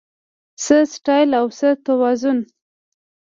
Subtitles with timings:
[0.63, 2.37] څه سټایل او څه توازن